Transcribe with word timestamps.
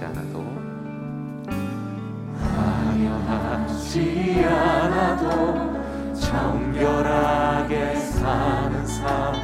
화려하지 0.00 0.04
않아도. 0.06 0.44
화려하지 2.96 4.44
않아도 4.46 6.14
정결하게 6.14 7.96
사는 7.96 8.86
삶. 8.86 9.34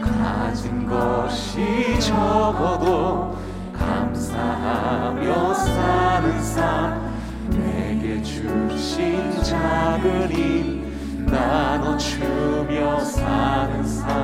가진 0.00 0.86
것이 0.86 1.98
적어도 2.00 3.38
감사하며 3.72 5.54
사는 5.54 6.42
삶. 6.42 7.14
내게 7.48 8.22
주신 8.22 9.42
작은 9.42 10.30
힘 10.30 11.26
나눠주며 11.26 13.00
사는 13.00 13.84
삶 13.84 14.23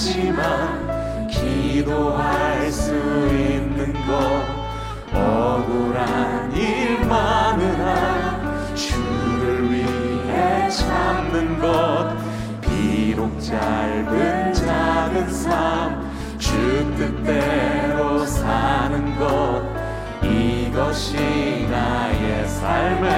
많지만 0.00 1.28
기도할 1.28 2.72
수 2.72 2.90
있는 2.94 3.92
것 4.06 5.14
억울한 5.14 6.50
일 6.56 7.04
많으나 7.06 8.74
주를 8.74 9.70
위해 9.70 10.70
참는 10.70 11.58
것. 11.58 12.16
비록 12.62 13.38
짧은 13.40 14.54
작은 14.54 15.30
삶 15.30 16.10
주 16.38 16.50
뜻대로 16.96 18.24
사는 18.24 19.18
것. 19.18 19.62
이것이 20.22 21.66
나의 21.70 22.48
삶의 22.48 23.10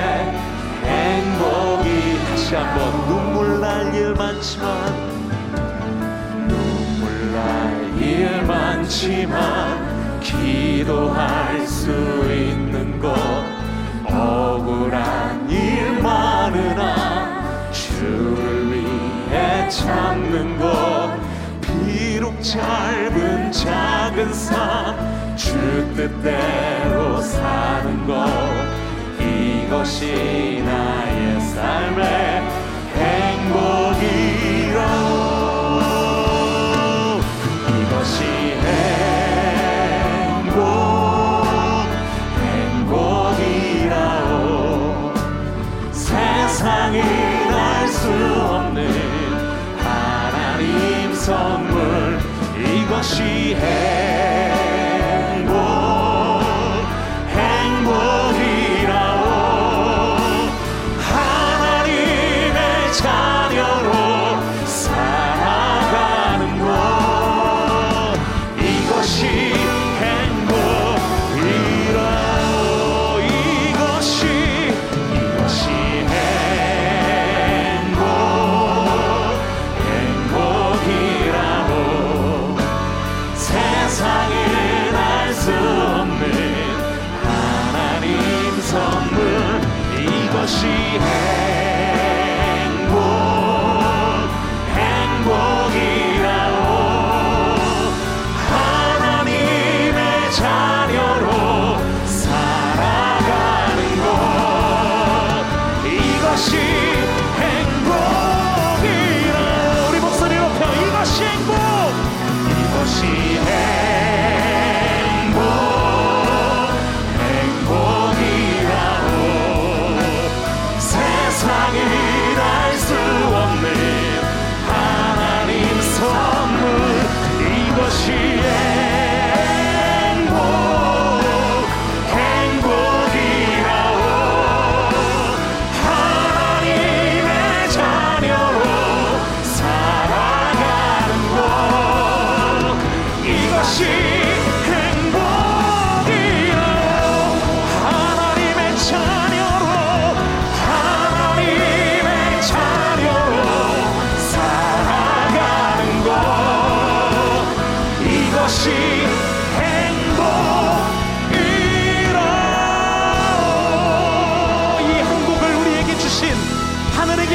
행복이. 0.82 2.18
다시 2.28 2.56
한번 2.56 3.06
눈물 3.06 3.60
날 3.60 3.94
일 3.94 4.14
많지만 4.14 5.11
일 8.92 9.26
많지만 9.26 10.20
기도할 10.20 11.66
수 11.66 11.90
있는 11.90 13.00
것 13.00 13.14
억울한 14.04 15.48
일 15.50 16.02
많으나 16.02 17.70
주를 17.72 18.70
위해 18.70 19.68
참는 19.70 20.58
것 20.58 21.18
비록 21.62 22.42
짧은 22.42 23.50
작은 23.52 24.34
삶 24.34 25.12
주 25.36 25.52
뜻대로 25.96 27.20
사는 27.20 28.06
것 28.06 28.28
이것이 29.18 30.62
나 30.64 30.91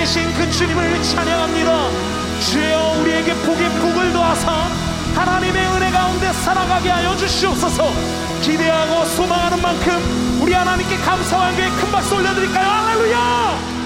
계신 0.07 0.33
그 0.35 0.49
주님을 0.49 1.03
찬양합니다. 1.03 1.89
주여 2.39 2.99
우리에게 3.01 3.33
복의 3.33 3.69
복을 3.81 4.13
더하사 4.13 4.69
하나님의 5.15 5.67
은혜 5.75 5.91
가운데 5.91 6.31
살아가게 6.31 6.89
하여 6.89 7.13
주시옵소서. 7.17 7.91
기대하고 8.41 9.03
소망하는 9.03 9.61
만큼 9.61 10.39
우리 10.41 10.53
하나님께 10.53 10.95
감사와 10.97 11.47
함께 11.47 11.69
큰 11.69 11.91
박수 11.91 12.15
올려드릴까요? 12.15 12.65
할렐루야! 12.65 13.76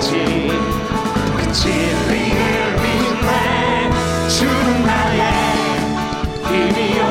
그 0.00 1.52
질을 1.52 2.12
믿네 2.82 3.90
주는 4.28 4.86
나의 4.86 5.22
이미여 6.46 7.02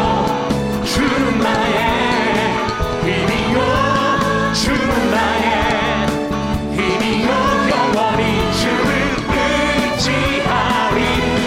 주는 0.85 1.37
나의 1.37 1.77
이미여 3.03 4.53
주는 4.53 5.11
나의 5.11 5.45
이미여 6.71 7.29
영원히 7.69 8.21
주를 8.53 8.89
끌지 9.27 10.07
아린 10.47 10.97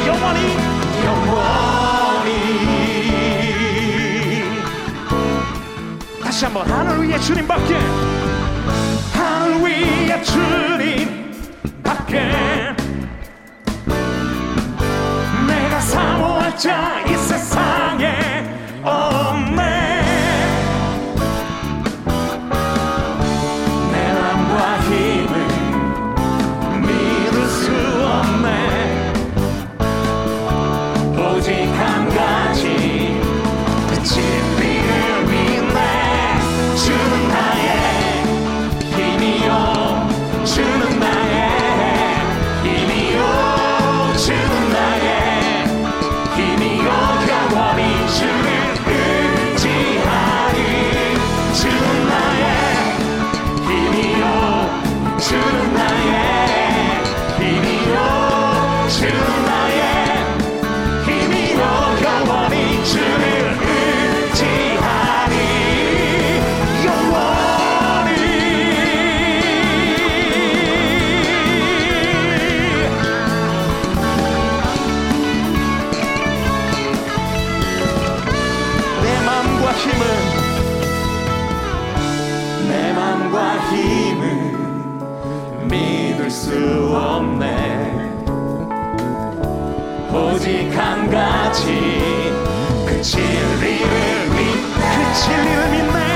영원히+ 0.08 0.38
영원히. 1.06 2.28
다시 6.22 6.44
한번 6.44 6.70
하늘 6.70 7.08
위에 7.08 7.18
주님밖에. 7.18 7.78
하늘 9.14 9.62
위에 9.62 10.22
주님. 10.22 11.19
않게 12.10 12.74
내가 15.46 15.80
사모할 15.80 16.56
자 16.58 17.00
이 17.06 17.14
세상에. 17.16 18.18
없네 18.82 19.60
내 23.92 24.12
남과 24.14 24.80
힘을 24.80 25.32
믿을 26.80 27.46
수 27.46 27.70
없네. 28.04 29.12
오직 31.16 31.50
한 31.78 32.08
가지. 32.08 33.20
그 33.88 34.02
오직 90.40 90.70
한 90.74 91.10
가지. 91.10 92.32
그 92.86 93.02
진리를 93.02 94.28
믿그 94.30 95.14
진리를 95.14 95.70
믿네. 95.70 96.09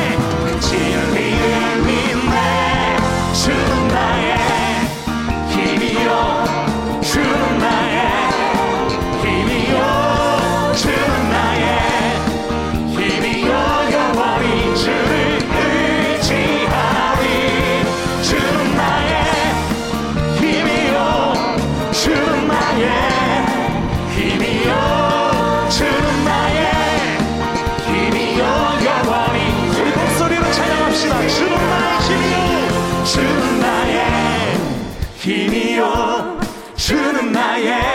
힘이여 35.24 36.38
주는 36.76 37.32
나의 37.32 37.93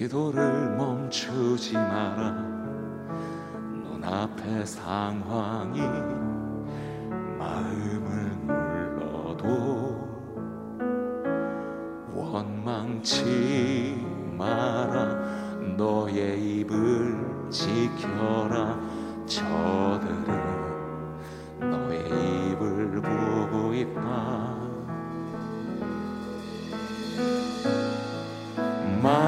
기도를 0.00 0.76
멈추지 0.78 1.74
마라. 1.74 2.32
눈앞의 3.84 4.64
상황이 4.64 5.78
마음을 7.38 8.34
눌러도 8.46 10.08
원망치 12.14 14.02
마라. 14.38 15.18
너의 15.76 16.60
입을 16.60 17.50
지켜라. 17.50 18.79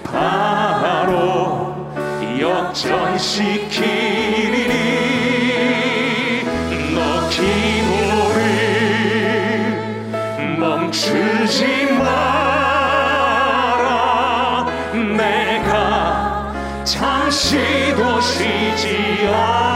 바로 0.04 1.92
역전시키리니. 2.40 3.74
너 6.94 7.28
기도를 7.30 8.46
멈추지 10.60 11.80
잠시도 16.90 18.09
쉬지 18.30 19.28
않 19.28 19.69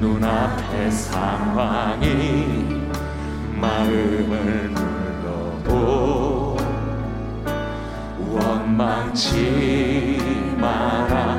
눈앞의 0.00 0.90
상황이 0.90 2.82
마음을 3.54 4.70
눌러도 5.64 6.56
원망치 8.30 10.18
마라 10.60 11.36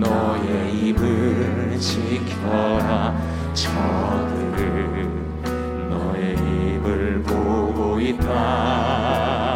너의 0.00 0.74
입을 0.88 1.78
지켜라. 1.78 3.14
저들은 3.54 5.32
너의 5.88 6.34
입을 6.34 7.22
보고 7.22 8.00
있다. 8.00 9.52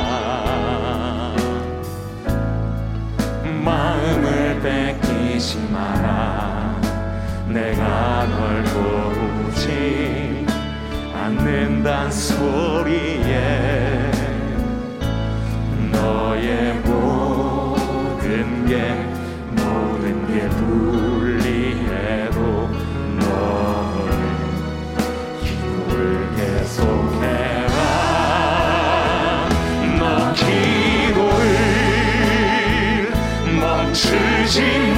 마음을 3.65 4.61
뺏기지 4.63 5.69
마라 5.73 6.56
내가 7.49 8.27
널 8.27 8.65
도우지 8.65 10.45
않는단 11.15 12.11
소리에 12.11 13.41
너의 15.93 16.75
모든 16.85 18.67
게 18.67 18.93
모든 19.51 20.27
게 20.27 20.49
불리해도 20.49 22.39
너는 23.21 24.11
기도를 25.41 26.29
계속해라. 26.37 27.77
너 29.99 30.33
기도를 30.35 31.45
멈추지 33.61 34.96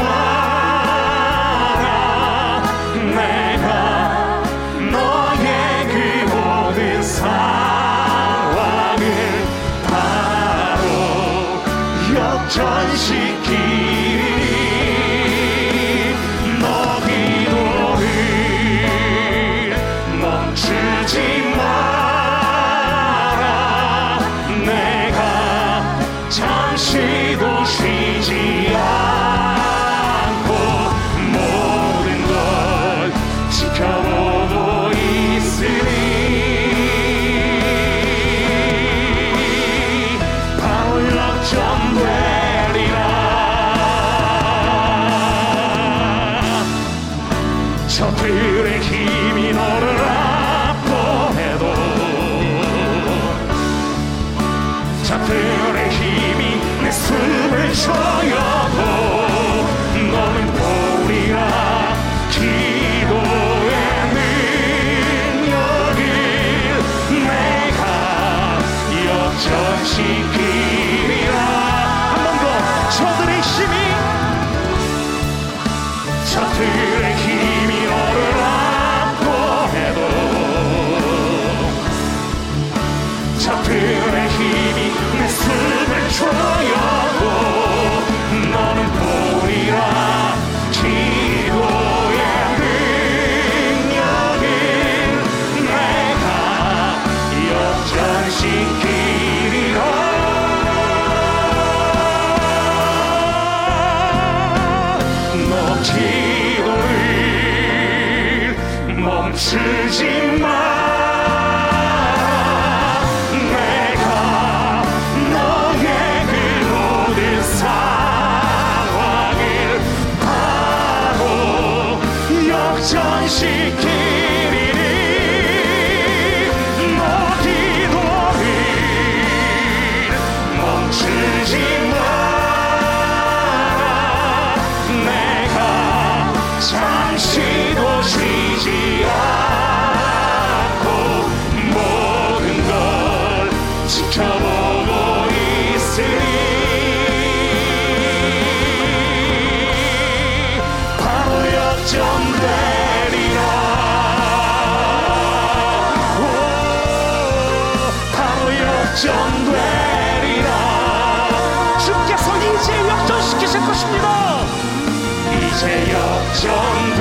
역전돼 165.93 166.98